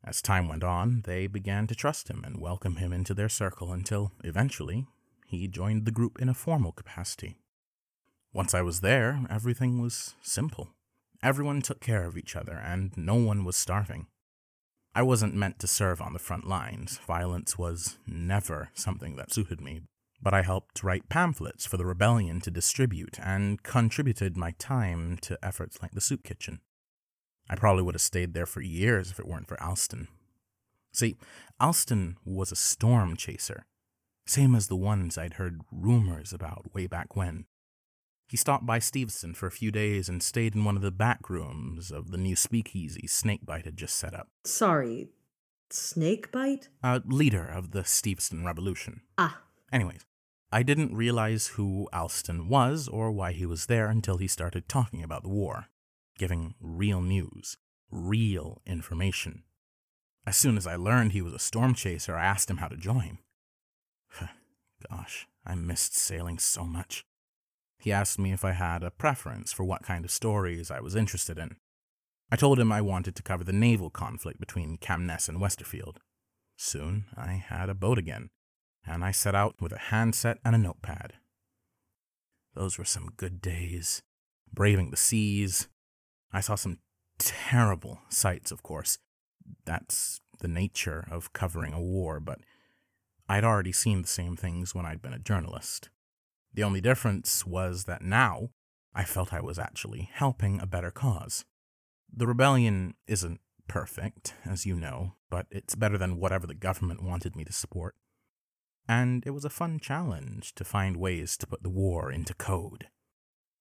As 0.04 0.22
time 0.22 0.50
went 0.50 0.64
on, 0.64 1.04
they 1.06 1.28
began 1.28 1.68
to 1.68 1.76
trust 1.76 2.10
him 2.10 2.24
and 2.26 2.42
welcome 2.42 2.76
him 2.76 2.92
into 2.92 3.14
their 3.14 3.30
circle 3.30 3.72
until, 3.72 4.12
eventually, 4.24 4.86
he 5.26 5.48
joined 5.48 5.86
the 5.86 5.92
group 5.92 6.22
in 6.22 6.30
a 6.30 6.34
formal 6.34 6.72
capacity. 6.72 7.38
Once 8.34 8.54
I 8.54 8.62
was 8.62 8.82
there, 8.82 9.22
everything 9.30 9.82
was 9.82 10.16
simple. 10.22 10.70
Everyone 11.24 11.62
took 11.62 11.80
care 11.80 12.06
of 12.06 12.18
each 12.18 12.36
other, 12.36 12.54
and 12.54 12.92
no 12.96 13.16
one 13.16 13.44
was 13.44 13.56
starving. 13.56 14.08
I 14.94 15.02
wasn't 15.02 15.34
meant 15.36 15.60
to 15.60 15.68
serve 15.68 16.02
on 16.02 16.14
the 16.14 16.20
front 16.20 16.48
lines. 16.48 17.00
Violence 17.08 17.58
was 17.58 17.98
never 18.06 18.70
something 18.74 19.16
that 19.16 19.34
suited 19.34 19.62
me. 19.62 19.82
But 20.22 20.34
I 20.34 20.42
helped 20.42 20.84
write 20.84 21.10
pamphlets 21.10 21.66
for 21.66 21.78
the 21.78 21.86
rebellion 21.86 22.42
to 22.42 22.52
distribute 22.52 23.20
and 23.22 23.62
contributed 23.64 24.36
my 24.36 24.52
time 24.58 25.18
to 25.22 25.38
efforts 25.44 25.82
like 25.82 25.92
the 25.92 26.02
soup 26.02 26.24
kitchen. 26.24 26.62
I 27.50 27.56
probably 27.56 27.84
would 27.84 27.96
have 27.96 28.02
stayed 28.02 28.34
there 28.34 28.46
for 28.46 28.62
years 28.62 29.12
if 29.12 29.20
it 29.20 29.28
weren't 29.28 29.48
for 29.48 29.62
Alston. 29.62 30.08
See, 30.92 31.16
Alston 31.60 32.18
was 32.26 32.52
a 32.52 32.56
storm 32.56 33.16
chaser, 33.16 33.66
same 34.26 34.56
as 34.56 34.68
the 34.68 34.76
ones 34.76 35.18
I'd 35.18 35.36
heard 35.36 35.62
rumors 35.72 36.34
about 36.34 36.74
way 36.74 36.88
back 36.88 37.16
when. 37.16 37.46
He 38.28 38.36
stopped 38.36 38.66
by 38.66 38.80
Steveston 38.80 39.36
for 39.36 39.48
a 39.48 39.52
few 39.52 39.72
days 39.72 40.10
and 40.10 40.22
stayed 40.22 40.54
in 40.54 40.66
one 40.66 40.76
of 40.76 40.82
the 40.82 40.92
back 40.92 41.30
rooms 41.30 41.92
of 41.92 42.12
the 42.12 42.18
new 42.18 42.36
speakeasy 42.36 43.08
Snakebite 43.08 43.64
had 43.64 43.78
just 43.78 43.96
set 43.96 44.14
up. 44.14 44.28
Sorry, 44.44 45.08
Snakebite? 45.70 46.68
A 46.84 47.02
leader 47.06 47.46
of 47.46 47.72
the 47.72 47.86
Steveston 47.86 48.46
Revolution. 48.46 49.02
Ah. 49.18 49.42
Anyways, 49.72 50.06
I 50.52 50.64
didn't 50.64 50.96
realize 50.96 51.48
who 51.50 51.90
Alston 51.92 52.48
was 52.48 52.88
or 52.88 53.12
why 53.12 53.34
he 53.34 53.46
was 53.46 53.66
there 53.66 53.88
until 53.88 54.18
he 54.18 54.28
started 54.28 54.70
talking 54.70 55.04
about 55.04 55.24
the 55.24 55.30
war, 55.30 55.68
giving 56.18 56.56
real 56.62 57.02
news, 57.02 57.58
real 57.92 58.62
information. 58.66 59.44
As 60.26 60.38
soon 60.38 60.58
as 60.58 60.66
I 60.66 60.76
learned 60.76 61.12
he 61.12 61.22
was 61.22 61.34
a 61.34 61.40
storm 61.40 61.74
chaser, 61.74 62.16
I 62.16 62.26
asked 62.26 62.50
him 62.50 62.58
how 62.58 62.68
to 62.68 62.78
join. 62.78 63.20
Gosh, 64.90 65.28
I 65.46 65.56
missed 65.56 65.98
sailing 65.98 66.40
so 66.40 66.64
much. 66.64 67.06
He 67.80 67.92
asked 67.92 68.18
me 68.18 68.32
if 68.32 68.46
I 68.46 68.52
had 68.52 68.84
a 68.84 68.92
preference 68.92 69.52
for 69.52 69.64
what 69.64 69.84
kind 69.84 70.06
of 70.06 70.12
stories 70.12 70.72
I 70.72 70.80
was 70.80 70.96
interested 70.96 71.38
in. 71.38 71.58
I 72.32 72.36
told 72.36 72.60
him 72.60 72.72
I 72.72 72.82
wanted 72.82 73.16
to 73.16 73.24
cover 73.24 73.44
the 73.44 73.54
naval 73.54 73.90
conflict 73.90 74.40
between 74.40 74.78
Camness 74.78 75.30
and 75.30 75.40
Westerfield. 75.40 75.98
Soon 76.58 77.06
I 77.16 77.34
had 77.34 77.70
a 77.70 77.76
boat 77.76 77.98
again, 77.98 78.30
and 78.88 79.04
I 79.04 79.12
set 79.12 79.36
out 79.36 79.56
with 79.62 79.72
a 79.72 79.78
handset 79.78 80.38
and 80.44 80.56
a 80.56 80.58
notepad. 80.58 81.14
Those 82.56 82.78
were 82.78 82.86
some 82.86 83.12
good 83.18 83.42
days, 83.42 84.02
braving 84.52 84.90
the 84.90 84.98
seas. 84.98 85.68
I 86.32 86.42
saw 86.42 86.56
some 86.56 86.80
terrible 87.20 88.00
sights, 88.10 88.52
of 88.52 88.64
course. 88.64 88.98
That's 89.66 90.22
the 90.40 90.48
nature 90.48 91.08
of 91.12 91.34
covering 91.34 91.74
a 91.74 91.82
war, 91.82 92.20
but 92.20 92.40
I'd 93.30 93.44
already 93.44 93.72
seen 93.72 94.02
the 94.02 94.08
same 94.08 94.36
things 94.36 94.74
when 94.74 94.86
I'd 94.86 95.02
been 95.02 95.14
a 95.14 95.20
journalist. 95.20 95.90
The 96.54 96.64
only 96.64 96.82
difference 96.82 97.46
was 97.46 97.84
that 97.84 98.02
now 98.02 98.50
I 98.96 99.04
felt 99.04 99.34
I 99.34 99.42
was 99.42 99.60
actually 99.60 100.10
helping 100.12 100.60
a 100.60 100.66
better 100.66 100.92
cause. 100.92 101.46
The 102.12 102.26
rebellion 102.26 102.96
isn't 103.06 103.42
perfect, 103.68 104.34
as 104.46 104.66
you 104.66 104.76
know, 104.76 105.14
but 105.30 105.46
it's 105.52 105.76
better 105.76 105.98
than 105.98 106.18
whatever 106.18 106.48
the 106.48 106.56
government 106.56 107.04
wanted 107.04 107.36
me 107.36 107.44
to 107.44 107.54
support. 107.54 107.96
And 108.88 109.26
it 109.26 109.32
was 109.32 109.46
a 109.46 109.50
fun 109.50 109.80
challenge 109.80 110.56
to 110.56 110.64
find 110.64 110.98
ways 110.98 111.38
to 111.38 111.48
put 111.48 111.64
the 111.64 111.70
war 111.70 112.12
into 112.12 112.34
code. 112.34 112.88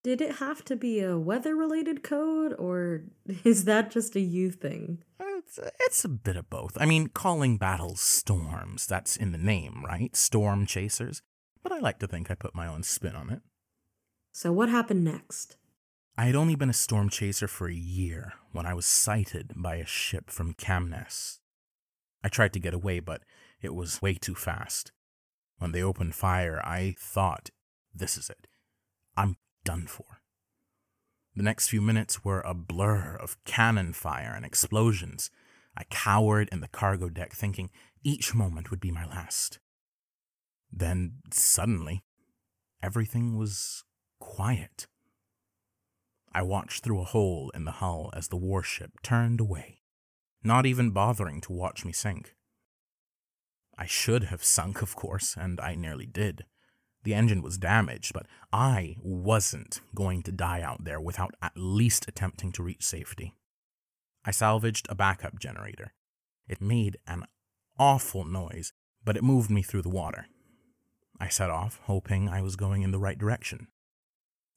Did 0.04 0.20
it 0.20 0.36
have 0.36 0.64
to 0.66 0.76
be 0.76 1.00
a 1.00 1.18
weather 1.18 1.56
related 1.56 2.02
code, 2.04 2.54
or 2.58 3.02
is 3.44 3.64
that 3.64 3.90
just 3.90 4.14
a 4.14 4.20
you 4.20 4.50
thing? 4.50 5.02
It's, 5.18 5.58
it's 5.80 6.04
a 6.04 6.08
bit 6.08 6.36
of 6.36 6.48
both. 6.48 6.76
I 6.80 6.86
mean, 6.86 7.08
calling 7.08 7.56
battles 7.56 8.00
storms, 8.00 8.86
that's 8.86 9.16
in 9.16 9.32
the 9.32 9.38
name, 9.38 9.84
right? 9.84 10.14
Storm 10.14 10.66
chasers 10.66 11.22
but 11.68 11.76
I 11.76 11.80
like 11.80 11.98
to 11.98 12.06
think 12.06 12.30
I 12.30 12.36
put 12.36 12.54
my 12.54 12.68
own 12.68 12.84
spin 12.84 13.16
on 13.16 13.28
it. 13.28 13.42
So, 14.30 14.52
what 14.52 14.68
happened 14.68 15.02
next? 15.02 15.56
I 16.16 16.26
had 16.26 16.36
only 16.36 16.54
been 16.54 16.70
a 16.70 16.72
storm 16.72 17.08
chaser 17.08 17.48
for 17.48 17.66
a 17.66 17.74
year 17.74 18.34
when 18.52 18.66
I 18.66 18.72
was 18.72 18.86
sighted 18.86 19.52
by 19.56 19.74
a 19.74 19.84
ship 19.84 20.30
from 20.30 20.54
Camness. 20.54 21.40
I 22.22 22.28
tried 22.28 22.52
to 22.52 22.60
get 22.60 22.72
away, 22.72 23.00
but 23.00 23.22
it 23.60 23.74
was 23.74 24.00
way 24.00 24.14
too 24.14 24.36
fast. 24.36 24.92
When 25.58 25.72
they 25.72 25.82
opened 25.82 26.14
fire, 26.14 26.60
I 26.64 26.94
thought, 26.98 27.50
this 27.94 28.16
is 28.18 28.28
it. 28.28 28.46
I'm 29.16 29.36
done 29.64 29.86
for. 29.86 30.20
The 31.34 31.42
next 31.42 31.68
few 31.68 31.80
minutes 31.80 32.24
were 32.24 32.40
a 32.40 32.54
blur 32.54 33.16
of 33.16 33.42
cannon 33.44 33.92
fire 33.92 34.32
and 34.34 34.44
explosions. 34.44 35.30
I 35.76 35.84
cowered 35.84 36.48
in 36.50 36.60
the 36.60 36.68
cargo 36.68 37.08
deck, 37.08 37.32
thinking 37.32 37.70
each 38.02 38.34
moment 38.34 38.70
would 38.70 38.80
be 38.80 38.90
my 38.90 39.06
last. 39.06 39.58
Then 40.72 41.18
suddenly, 41.32 42.04
everything 42.82 43.36
was 43.36 43.84
quiet. 44.20 44.86
I 46.32 46.42
watched 46.42 46.84
through 46.84 47.00
a 47.00 47.04
hole 47.04 47.50
in 47.54 47.64
the 47.64 47.72
hull 47.72 48.10
as 48.14 48.28
the 48.28 48.36
warship 48.36 49.02
turned 49.02 49.40
away, 49.40 49.80
not 50.44 50.66
even 50.66 50.90
bothering 50.90 51.40
to 51.42 51.52
watch 51.52 51.84
me 51.84 51.92
sink. 51.92 52.35
I 53.78 53.86
should 53.86 54.24
have 54.24 54.44
sunk, 54.44 54.82
of 54.82 54.96
course, 54.96 55.36
and 55.38 55.60
I 55.60 55.74
nearly 55.74 56.06
did. 56.06 56.44
The 57.04 57.14
engine 57.14 57.42
was 57.42 57.58
damaged, 57.58 58.12
but 58.12 58.26
I 58.52 58.96
wasn't 59.00 59.80
going 59.94 60.22
to 60.24 60.32
die 60.32 60.62
out 60.62 60.84
there 60.84 61.00
without 61.00 61.34
at 61.40 61.52
least 61.54 62.08
attempting 62.08 62.52
to 62.52 62.62
reach 62.62 62.84
safety. 62.84 63.34
I 64.24 64.32
salvaged 64.32 64.86
a 64.88 64.94
backup 64.94 65.38
generator. 65.38 65.92
It 66.48 66.60
made 66.60 66.98
an 67.06 67.24
awful 67.78 68.24
noise, 68.24 68.72
but 69.04 69.16
it 69.16 69.22
moved 69.22 69.50
me 69.50 69.62
through 69.62 69.82
the 69.82 69.88
water. 69.88 70.26
I 71.20 71.28
set 71.28 71.50
off, 71.50 71.80
hoping 71.84 72.28
I 72.28 72.42
was 72.42 72.56
going 72.56 72.82
in 72.82 72.90
the 72.90 72.98
right 72.98 73.18
direction. 73.18 73.68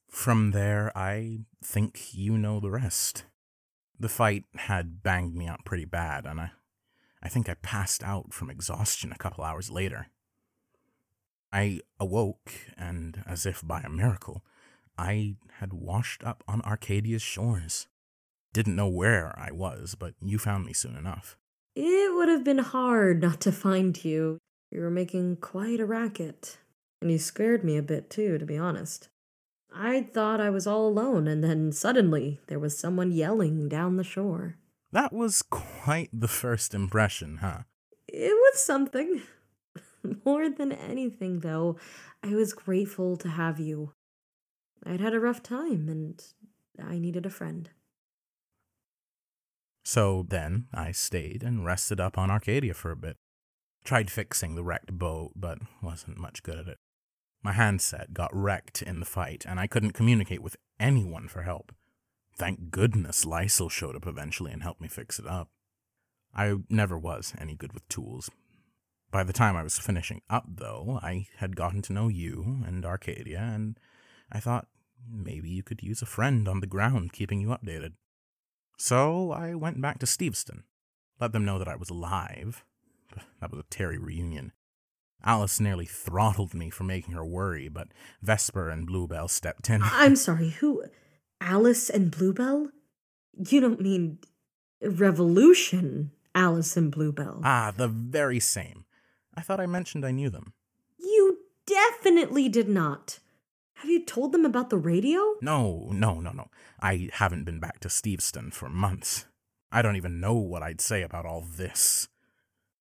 From 0.10 0.52
there, 0.52 0.92
I 0.98 1.42
think 1.64 2.14
you 2.14 2.38
know 2.38 2.60
the 2.60 2.72
rest. 2.72 3.26
The 4.00 4.10
fight 4.10 4.46
had 4.56 5.04
banged 5.04 5.36
me 5.36 5.48
up 5.48 5.66
pretty 5.66 5.86
bad, 5.86 6.26
and 6.26 6.42
I, 6.42 6.52
I 7.22 7.30
think 7.30 7.50
I 7.50 7.56
passed 7.56 8.04
out 8.04 8.34
from 8.34 8.50
exhaustion 8.50 9.12
a 9.12 9.18
couple 9.18 9.44
hours 9.44 9.70
later. 9.70 10.08
I 11.52 11.82
awoke, 12.00 12.52
and 12.78 13.24
as 13.26 13.46
if 13.46 13.66
by 13.66 13.82
a 13.82 13.90
miracle, 13.90 14.44
I 14.98 15.36
had 15.60 15.74
washed 15.74 16.24
up 16.24 16.44
on 16.48 16.62
Arcadia's 16.62 17.22
shores. 17.22 17.88
Didn't 18.54 18.76
know 18.76 18.88
where 18.88 19.38
I 19.38 19.52
was, 19.52 19.96
but 19.96 20.14
you 20.22 20.38
found 20.38 20.66
me 20.66 20.74
soon 20.74 20.96
enough. 20.96 21.38
It 21.76 22.16
would 22.16 22.30
have 22.30 22.44
been 22.44 22.60
hard 22.60 23.22
not 23.22 23.42
to 23.42 23.52
find 23.52 24.04
you. 24.04 24.38
You 24.72 24.82
were 24.82 24.92
making 24.92 25.38
quite 25.38 25.80
a 25.80 25.86
racket. 25.86 26.58
And 27.02 27.12
you 27.12 27.18
scared 27.18 27.64
me 27.64 27.78
a 27.78 27.82
bit 27.82 28.10
too, 28.10 28.38
to 28.38 28.46
be 28.46 28.58
honest. 28.58 29.10
I 29.74 30.02
thought 30.02 30.42
I 30.42 30.50
was 30.50 30.68
all 30.68 30.88
alone, 30.88 31.28
and 31.28 31.44
then 31.44 31.72
suddenly 31.72 32.40
there 32.48 32.60
was 32.60 32.78
someone 32.78 33.12
yelling 33.12 33.70
down 33.70 33.98
the 33.98 34.04
shore. 34.04 34.58
That 34.92 35.14
was 35.14 35.42
quite 35.42 36.10
the 36.12 36.28
first 36.28 36.74
impression, 36.74 37.38
huh? 37.38 37.64
It 38.08 38.34
was 38.34 38.64
something. 38.64 39.22
More 40.26 40.50
than 40.50 40.72
anything, 40.72 41.42
though, 41.42 41.78
I 42.24 42.34
was 42.36 42.54
grateful 42.54 43.18
to 43.18 43.30
have 43.30 43.60
you. 43.60 43.94
I'd 44.86 45.02
had 45.02 45.14
a 45.14 45.20
rough 45.20 45.44
time, 45.44 45.90
and 45.90 46.24
I 46.82 46.98
needed 46.98 47.26
a 47.26 47.30
friend. 47.30 47.70
So 49.84 50.26
then 50.28 50.68
I 50.74 50.92
stayed 50.92 51.44
and 51.44 51.66
rested 51.66 52.00
up 52.00 52.18
on 52.18 52.32
Arcadia 52.32 52.74
for 52.74 52.92
a 52.92 52.96
bit 52.96 53.18
Tried 53.84 54.12
fixing 54.12 54.56
the 54.56 54.64
wrecked 54.64 54.98
boat, 54.98 55.32
but 55.36 55.60
wasn't 55.82 56.18
much 56.18 56.44
good 56.44 56.60
at 56.60 56.68
it. 56.68 56.78
My 57.42 57.54
handset 57.54 58.14
got 58.14 58.30
wrecked 58.36 58.82
in 58.82 59.00
the 59.00 59.06
fight, 59.06 59.46
and 59.48 59.60
I 59.60 59.68
couldn't 59.68 59.94
communicate 59.94 60.44
with 60.44 60.58
anyone 60.80 61.28
for 61.28 61.44
help. 61.44 61.72
Thank 62.40 62.72
goodness 62.72 63.26
Lysel 63.26 63.70
showed 63.70 63.98
up 63.98 64.08
eventually 64.08 64.54
and 64.54 64.64
helped 64.64 64.80
me 64.80 64.88
fix 64.88 65.20
it 65.20 65.28
up. 65.28 65.50
I 66.34 66.56
never 66.70 66.98
was 66.98 67.34
any 67.38 67.54
good 67.54 67.74
with 67.74 67.88
tools. 67.90 68.32
By 69.12 69.26
the 69.26 69.34
time 69.34 69.58
I 69.58 69.64
was 69.64 69.78
finishing 69.78 70.22
up, 70.30 70.46
though, 70.48 71.00
I 71.04 71.28
had 71.40 71.58
gotten 71.58 71.82
to 71.82 71.94
know 71.94 72.08
you 72.08 72.64
and 72.66 72.86
Arcadia, 72.86 73.40
and 73.40 73.78
I 74.32 74.40
thought 74.40 74.68
maybe 75.12 75.50
you 75.50 75.64
could 75.64 75.84
use 75.84 76.02
a 76.02 76.06
friend 76.06 76.48
on 76.48 76.62
the 76.62 76.68
ground 76.68 77.12
keeping 77.12 77.42
you 77.42 77.50
updated. 77.50 77.94
So 78.78 79.32
I 79.32 79.54
went 79.54 79.82
back 79.82 80.00
to 80.00 80.06
Steveston, 80.06 80.64
let 81.20 81.34
them 81.34 81.44
know 81.44 81.60
that 81.60 81.68
I 81.68 81.76
was 81.76 81.90
alive. 81.90 82.64
That 83.42 83.52
was 83.52 83.60
a 83.60 83.70
Terry 83.70 83.98
reunion. 83.98 84.54
Alice 85.26 85.60
nearly 85.60 85.86
throttled 85.86 86.54
me 86.54 86.70
for 86.70 86.86
making 86.86 87.16
her 87.16 87.26
worry, 87.26 87.68
but 87.68 87.90
Vesper 88.22 88.70
and 88.70 88.86
Bluebell 88.86 89.28
stepped 89.28 89.70
in. 89.70 89.82
I'm 89.84 90.16
sorry, 90.16 90.50
who? 90.50 90.84
Alice 91.42 91.90
and 91.90 92.12
Bluebell? 92.12 92.70
You 93.48 93.62
don't 93.62 93.82
mean 93.82 94.20
Revolution 94.82 96.12
Alice 96.36 96.78
and 96.78 96.92
Bluebell? 96.92 97.42
Ah, 97.44 97.74
the 97.76 97.88
very 97.88 98.40
same. 98.40 98.86
I 99.36 99.42
thought 99.42 99.60
I 99.60 99.66
mentioned 99.66 100.06
I 100.06 100.12
knew 100.12 100.30
them. 100.30 100.54
You 100.98 101.40
definitely 101.66 102.50
did 102.50 102.68
not. 102.68 103.20
Have 103.76 103.90
you 103.90 104.04
told 104.04 104.34
them 104.34 104.46
about 104.46 104.70
the 104.70 104.78
radio? 104.78 105.36
No, 105.42 105.90
no, 105.92 106.20
no, 106.20 106.32
no. 106.32 106.50
I 106.82 107.10
haven't 107.14 107.46
been 107.46 107.60
back 107.60 107.80
to 107.80 107.88
Steveston 107.88 108.52
for 108.52 108.70
months. 108.70 109.26
I 109.72 109.82
don't 109.82 109.96
even 109.96 110.20
know 110.20 110.34
what 110.34 110.64
I'd 110.64 110.82
say 110.82 111.02
about 111.02 111.26
all 111.26 111.42
this. 111.42 112.10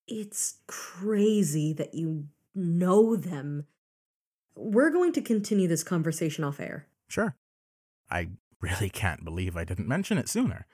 It's 0.09 0.57
crazy 0.67 1.73
that 1.75 1.95
you 1.95 2.25
know 2.55 3.15
them. 3.15 3.67
We're 4.57 4.91
going 4.91 5.12
to 5.12 5.21
continue 5.21 5.69
this 5.69 5.85
conversation 5.85 6.43
off 6.43 6.59
air. 6.59 6.88
Sure. 7.09 7.37
I 8.11 8.29
really 8.61 8.91
can't 8.91 9.25
believe 9.25 9.57
I 9.57 9.65
didn't 9.65 9.88
mention 9.88 10.19
it 10.19 10.29
sooner. 10.29 10.67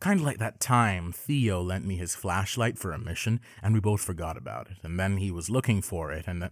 Kind 0.00 0.20
of 0.20 0.26
like 0.26 0.38
that 0.38 0.58
time 0.58 1.12
Theo 1.12 1.62
lent 1.62 1.84
me 1.84 1.96
his 1.96 2.14
flashlight 2.14 2.78
for 2.78 2.92
a 2.92 2.98
mission, 2.98 3.40
and 3.62 3.72
we 3.72 3.80
both 3.80 4.00
forgot 4.00 4.36
about 4.36 4.68
it, 4.68 4.78
and 4.82 4.98
then 4.98 5.18
he 5.18 5.30
was 5.30 5.50
looking 5.50 5.82
for 5.82 6.12
it, 6.12 6.24
and 6.26 6.42
then. 6.42 6.50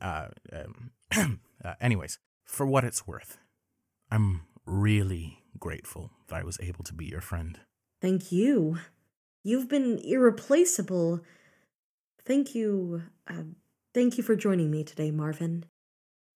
Uh, 0.00 0.28
um, 0.52 0.90
uh, 1.64 1.74
anyways, 1.80 2.18
for 2.44 2.66
what 2.66 2.82
it's 2.82 3.06
worth, 3.06 3.38
I'm 4.10 4.42
really 4.66 5.38
grateful 5.58 6.10
that 6.28 6.36
I 6.36 6.42
was 6.42 6.58
able 6.60 6.82
to 6.84 6.94
be 6.94 7.06
your 7.06 7.20
friend. 7.20 7.60
Thank 8.00 8.32
you. 8.32 8.78
You've 9.44 9.68
been 9.68 9.98
irreplaceable. 10.04 11.20
Thank 12.24 12.54
you. 12.54 13.02
Uh, 13.28 13.44
thank 13.94 14.16
you 14.16 14.24
for 14.24 14.36
joining 14.36 14.70
me 14.70 14.84
today, 14.84 15.10
Marvin. 15.10 15.64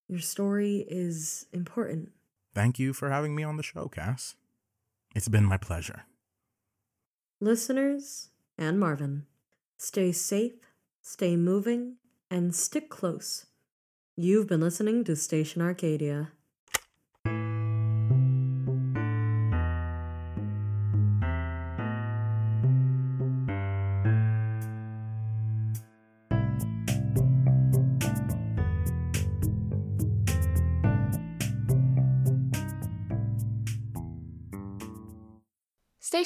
Your 0.08 0.20
story 0.20 0.84
is 0.88 1.46
important. 1.52 2.10
Thank 2.56 2.78
you 2.78 2.94
for 2.94 3.10
having 3.10 3.34
me 3.34 3.42
on 3.42 3.58
the 3.58 3.62
show, 3.62 3.86
Cass. 3.86 4.34
It's 5.14 5.28
been 5.28 5.44
my 5.44 5.58
pleasure. 5.58 6.04
Listeners 7.38 8.30
and 8.56 8.80
Marvin, 8.80 9.26
stay 9.76 10.10
safe, 10.10 10.54
stay 11.02 11.36
moving, 11.36 11.96
and 12.30 12.54
stick 12.54 12.88
close. 12.88 13.44
You've 14.16 14.46
been 14.46 14.62
listening 14.62 15.04
to 15.04 15.16
Station 15.16 15.60
Arcadia. 15.60 16.30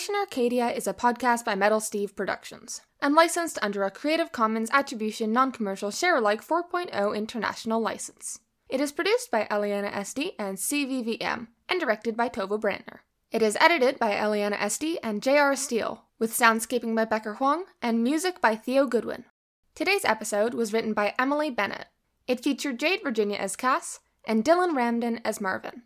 Station 0.01 0.17
Arcadia 0.19 0.71
is 0.71 0.87
a 0.87 0.95
podcast 0.95 1.45
by 1.45 1.55
Metal 1.55 1.79
Steve 1.79 2.17
Productions 2.17 2.81
and 3.03 3.15
licensed 3.15 3.59
under 3.61 3.85
a 3.85 3.91
Creative 3.91 4.33
Commons 4.33 4.71
Attribution 4.73 5.31
Non 5.31 5.53
Commercial 5.53 5.91
Share 5.91 6.17
Alike 6.17 6.43
4.0 6.43 7.15
International 7.15 7.79
License. 7.83 8.39
It 8.71 8.81
is 8.81 8.93
produced 8.93 9.31
by 9.31 9.47
Eliana 9.51 9.93
SD 9.93 10.33
and 10.39 10.57
CVVM 10.57 11.49
and 11.69 11.79
directed 11.79 12.17
by 12.17 12.31
Tovo 12.31 12.59
Brandner. 12.59 13.01
It 13.31 13.43
is 13.43 13.59
edited 13.61 13.99
by 13.99 14.13
Eliana 14.13 14.57
SD 14.57 14.97
and 15.03 15.23
J.R. 15.23 15.55
Steele, 15.55 16.05
with 16.19 16.33
soundscaping 16.33 16.97
by 16.97 17.05
Becker 17.05 17.35
Huang 17.35 17.67
and 17.83 18.03
music 18.03 18.41
by 18.41 18.57
Theo 18.57 18.87
Goodwin. 18.87 19.27
Today's 19.75 20.07
episode 20.07 20.55
was 20.55 20.73
written 20.73 20.95
by 20.95 21.15
Emily 21.19 21.51
Bennett. 21.51 21.89
It 22.27 22.43
featured 22.43 22.81
Jade 22.81 23.01
Virginia 23.05 23.37
as 23.37 23.55
Cass 23.55 24.01
and 24.25 24.47
Dylan 24.47 24.75
Ramden 24.75 25.21
as 25.27 25.43
Marvin. 25.43 25.83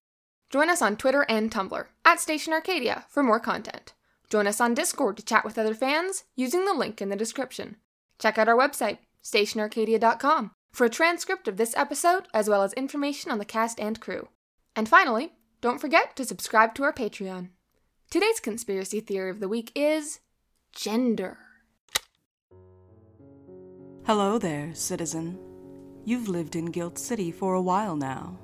Join 0.51 0.71
us 0.71 0.81
on 0.81 0.97
Twitter 0.97 1.27
and 1.29 1.51
Tumblr 1.51 1.87
at 2.05 2.21
Station 2.21 2.53
Arcadia 2.53 3.07
for 3.09 3.25
more 3.25 3.41
content. 3.41 3.93
Join 4.31 4.47
us 4.47 4.61
on 4.61 4.75
Discord 4.75 5.17
to 5.17 5.25
chat 5.25 5.45
with 5.45 5.59
other 5.59 5.75
fans 5.75 6.25
using 6.35 6.65
the 6.65 6.75
link 6.75 7.01
in 7.01 7.09
the 7.09 7.17
description. 7.17 7.77
Check 8.19 8.39
out 8.39 8.49
our 8.49 8.57
website, 8.57 8.99
stationarcadia.com, 9.23 10.53
for 10.73 10.85
a 10.85 10.91
transcript 10.91 11.49
of 11.49 11.57
this 11.57 11.77
episode 11.77 12.27
as 12.33 12.49
well 12.49 12.63
as 12.63 12.73
information 12.73 13.31
on 13.31 13.39
the 13.39 13.45
cast 13.45 13.79
and 13.79 14.01
crew. 14.01 14.29
And 14.77 14.89
finally, 14.89 15.33
don't 15.61 15.81
forget 15.81 16.17
to 16.17 16.25
subscribe 16.25 16.75
to 16.75 16.83
our 16.83 16.93
Patreon. 16.93 17.49
Today's 18.11 18.41
conspiracy 18.41 19.01
theory 19.01 19.31
of 19.31 19.41
the 19.41 19.49
week 19.49 19.73
is 19.75 20.21
gender. 20.73 21.39
Hello 24.07 24.39
there, 24.39 24.75
citizen. 24.75 25.39
You've 26.05 26.29
lived 26.29 26.57
in 26.57 26.67
Gilt 26.67 26.99
City 26.99 27.33
for 27.33 27.55
a 27.55 27.63
while 27.63 27.97
now. 27.97 28.39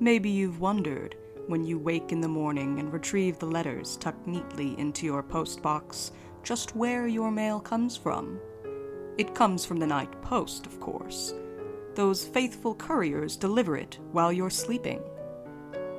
Maybe 0.00 0.28
you've 0.28 0.60
wondered, 0.60 1.16
when 1.46 1.64
you 1.64 1.78
wake 1.78 2.12
in 2.12 2.20
the 2.20 2.28
morning 2.28 2.78
and 2.78 2.92
retrieve 2.92 3.38
the 3.38 3.46
letters 3.46 3.96
tucked 3.96 4.26
neatly 4.26 4.78
into 4.78 5.06
your 5.06 5.22
postbox, 5.22 6.12
just 6.42 6.76
where 6.76 7.06
your 7.06 7.30
mail 7.30 7.60
comes 7.60 7.96
from. 7.96 8.38
It 9.18 9.34
comes 9.34 9.64
from 9.64 9.78
the 9.78 9.86
night 9.86 10.22
post, 10.22 10.66
of 10.66 10.80
course. 10.80 11.34
Those 11.94 12.24
faithful 12.24 12.74
couriers 12.74 13.36
deliver 13.36 13.76
it 13.76 13.98
while 14.12 14.32
you're 14.32 14.50
sleeping. 14.50 15.02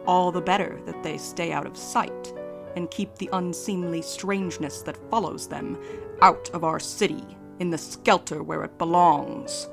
All 0.08 0.32
the 0.32 0.42
better 0.42 0.82
that 0.86 1.04
they 1.04 1.18
stay 1.18 1.52
out 1.52 1.68
of 1.68 1.78
sight 1.78 2.34
and 2.76 2.90
keep 2.90 3.16
the 3.16 3.30
unseemly 3.34 4.02
strangeness 4.02 4.82
that 4.82 5.10
follows 5.10 5.48
them 5.48 5.78
out 6.22 6.50
of 6.54 6.64
our 6.64 6.80
city 6.80 7.24
in 7.60 7.70
the 7.70 7.78
skelter 7.78 8.42
where 8.42 8.64
it 8.64 8.78
belongs. 8.78 9.70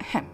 Ahem. 0.00 0.28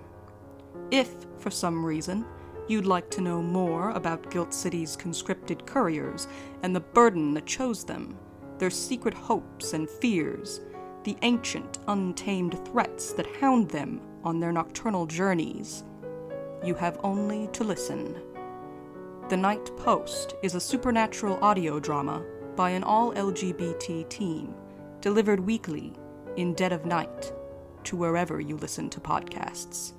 If, 0.91 1.15
for 1.39 1.51
some 1.51 1.85
reason, 1.85 2.25
you'd 2.69 2.87
like 2.87 3.11
to 3.11 3.21
know 3.21 3.43
more 3.43 3.91
about 3.91 4.31
Gilt 4.31 4.55
City's 4.55 4.97
conscripted 4.97 5.67
couriers 5.67 6.29
and 6.63 6.75
the 6.75 6.81
burden 6.81 7.35
that 7.35 7.47
chose 7.47 7.85
them, 7.85 8.17
their 8.59 8.71
secret 8.71 9.15
hopes 9.15 9.73
and 9.73 9.89
fears, 9.89 10.61
the 11.05 11.17
ancient, 11.23 11.79
untamed 11.89 12.59
threats 12.67 13.13
that 13.13 13.37
hound 13.37 13.69
them 13.69 14.01
on 14.25 14.41
their 14.41 14.53
nocturnal 14.53 15.07
journeys, 15.07 15.85
you 16.65 16.75
have 16.75 16.99
only 17.05 17.49
to 17.49 17.63
listen. 17.63 18.17
The 19.29 19.37
Night 19.37 19.71
Post 19.77 20.35
is 20.43 20.55
a 20.55 20.61
supernatural 20.61 21.39
audio 21.45 21.79
drama 21.79 22.25
by 22.57 22.71
an 22.71 22.83
all 22.83 23.13
LGBT 23.13 24.09
team, 24.09 24.55
delivered 25.01 25.41
weekly 25.41 25.93
in 26.37 26.55
dead 26.55 26.73
of 26.73 26.87
night 26.87 27.33
to 27.85 27.97
wherever 27.97 28.41
you 28.41 28.57
listen 28.57 28.89
to 28.91 29.01
podcasts. 29.01 29.93